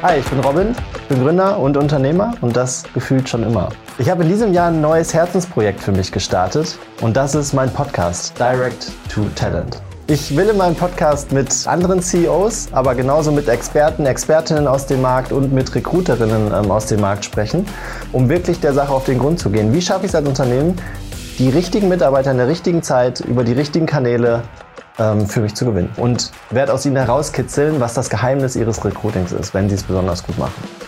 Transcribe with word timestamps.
Hi, 0.00 0.20
ich 0.20 0.26
bin 0.26 0.38
Robin, 0.38 0.76
bin 1.08 1.24
Gründer 1.24 1.58
und 1.58 1.76
Unternehmer 1.76 2.32
und 2.40 2.56
das 2.56 2.84
gefühlt 2.94 3.28
schon 3.28 3.42
immer. 3.42 3.70
Ich 3.98 4.08
habe 4.08 4.22
in 4.22 4.28
diesem 4.28 4.52
Jahr 4.52 4.68
ein 4.68 4.80
neues 4.80 5.12
Herzensprojekt 5.12 5.80
für 5.80 5.90
mich 5.90 6.12
gestartet 6.12 6.78
und 7.00 7.16
das 7.16 7.34
ist 7.34 7.52
mein 7.52 7.68
Podcast 7.72 8.38
Direct 8.38 8.92
to 9.12 9.22
Talent. 9.34 9.82
Ich 10.06 10.36
will 10.36 10.50
in 10.50 10.56
meinem 10.56 10.76
Podcast 10.76 11.32
mit 11.32 11.66
anderen 11.66 12.00
CEOs, 12.00 12.68
aber 12.70 12.94
genauso 12.94 13.32
mit 13.32 13.48
Experten, 13.48 14.06
Expertinnen 14.06 14.68
aus 14.68 14.86
dem 14.86 15.02
Markt 15.02 15.32
und 15.32 15.52
mit 15.52 15.74
Recruiterinnen 15.74 16.46
ähm, 16.46 16.70
aus 16.70 16.86
dem 16.86 17.00
Markt 17.00 17.24
sprechen, 17.24 17.66
um 18.12 18.28
wirklich 18.28 18.60
der 18.60 18.74
Sache 18.74 18.92
auf 18.92 19.02
den 19.02 19.18
Grund 19.18 19.40
zu 19.40 19.50
gehen. 19.50 19.74
Wie 19.74 19.82
schaffe 19.82 20.04
ich 20.04 20.12
es 20.12 20.14
als 20.14 20.28
Unternehmen, 20.28 20.76
die 21.40 21.48
richtigen 21.48 21.88
Mitarbeiter 21.88 22.30
in 22.30 22.36
der 22.36 22.46
richtigen 22.46 22.84
Zeit 22.84 23.18
über 23.18 23.42
die 23.42 23.52
richtigen 23.52 23.86
Kanäle 23.86 24.44
für 24.98 25.40
mich 25.40 25.54
zu 25.54 25.64
gewinnen. 25.64 25.90
Und 25.96 26.32
werde 26.50 26.72
aus 26.72 26.84
ihnen 26.84 26.96
herauskitzeln, 26.96 27.80
was 27.80 27.94
das 27.94 28.10
Geheimnis 28.10 28.56
ihres 28.56 28.84
Recruitings 28.84 29.32
ist, 29.32 29.54
wenn 29.54 29.68
sie 29.68 29.76
es 29.76 29.84
besonders 29.84 30.24
gut 30.24 30.38
machen. 30.38 30.87